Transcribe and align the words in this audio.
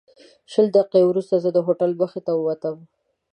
شل 0.51 0.65
دقیقې 0.75 1.01
وروسته 1.05 1.35
زه 1.43 1.49
د 1.53 1.57
هوټل 1.65 1.91
مخې 2.01 2.21
ته 2.27 2.31
ووتم. 2.35 2.77